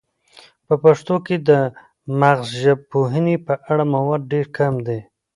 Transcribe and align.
په 0.67 0.73
پښتو 0.83 1.15
کې 1.25 1.35
د 1.49 1.49
مغزژبپوهنې 2.21 3.35
په 3.45 3.53
اړه 3.71 3.83
مواد 3.93 4.21
ډیر 4.33 4.45
کم 4.57 4.73
دي 4.87 4.99